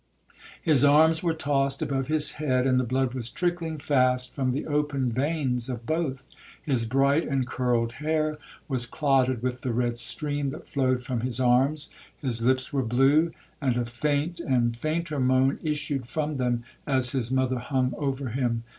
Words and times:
His 0.59 0.83
arms 0.83 1.21
were 1.21 1.35
tossed 1.35 1.79
above 1.83 2.07
his 2.07 2.31
head, 2.41 2.65
and 2.65 2.79
the 2.79 2.83
blood 2.83 3.13
was 3.13 3.29
trickling 3.29 3.77
fast 3.77 4.33
from 4.33 4.51
the 4.51 4.65
opened 4.65 5.13
veins 5.13 5.69
of 5.69 5.85
both,—his 5.85 6.85
bright 6.87 7.27
and 7.27 7.45
curled 7.45 7.91
hair 8.01 8.39
was 8.67 8.87
clotted 8.87 9.43
with 9.43 9.61
the 9.61 9.71
red 9.71 9.99
stream 9.99 10.49
that 10.49 10.67
flowed 10.67 11.03
from 11.03 11.19
his 11.19 11.39
arms,—his 11.39 12.43
lips 12.43 12.73
were 12.73 12.81
blue, 12.81 13.31
and 13.61 13.77
a 13.77 13.85
faint 13.85 14.39
and 14.39 14.75
fainter 14.75 15.19
moan 15.19 15.59
issued 15.61 16.07
from 16.07 16.37
them 16.37 16.63
as 16.87 17.11
his 17.11 17.31
mother 17.31 17.59
hung 17.59 17.93
over 17.95 18.29
him. 18.29 18.63